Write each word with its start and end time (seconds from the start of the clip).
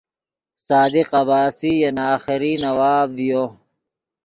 صادق 0.67 1.09
عباسی 1.21 1.73
ین 1.83 1.97
آخری 2.13 2.53
نواب 2.63 3.07
ڤیو 3.17 3.43